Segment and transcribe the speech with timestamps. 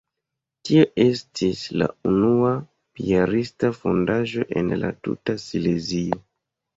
[0.67, 2.53] Tio estis la unua
[2.99, 6.19] piarista fondaĵo en la tuta Silezio.